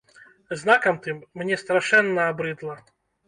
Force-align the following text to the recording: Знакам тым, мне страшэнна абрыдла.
Знакам 0.61 0.95
тым, 1.03 1.19
мне 1.43 1.59
страшэнна 1.63 2.25
абрыдла. 2.33 2.79